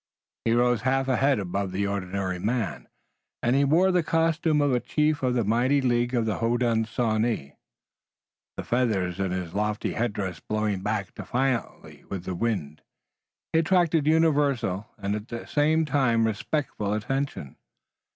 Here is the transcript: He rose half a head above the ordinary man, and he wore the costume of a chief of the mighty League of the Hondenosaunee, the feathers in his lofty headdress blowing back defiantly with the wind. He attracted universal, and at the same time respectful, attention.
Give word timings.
He 0.45 0.53
rose 0.53 0.81
half 0.81 1.07
a 1.07 1.17
head 1.17 1.37
above 1.37 1.71
the 1.71 1.85
ordinary 1.85 2.39
man, 2.39 2.87
and 3.43 3.55
he 3.55 3.63
wore 3.63 3.91
the 3.91 4.01
costume 4.01 4.59
of 4.59 4.73
a 4.73 4.79
chief 4.79 5.21
of 5.21 5.35
the 5.35 5.43
mighty 5.43 5.79
League 5.79 6.15
of 6.15 6.25
the 6.25 6.39
Hondenosaunee, 6.39 7.53
the 8.57 8.63
feathers 8.63 9.19
in 9.19 9.29
his 9.29 9.53
lofty 9.53 9.93
headdress 9.93 10.39
blowing 10.39 10.81
back 10.81 11.13
defiantly 11.13 12.03
with 12.09 12.23
the 12.23 12.33
wind. 12.33 12.81
He 13.53 13.59
attracted 13.59 14.07
universal, 14.07 14.87
and 14.97 15.13
at 15.13 15.27
the 15.27 15.45
same 15.45 15.85
time 15.85 16.25
respectful, 16.25 16.93
attention. 16.93 17.57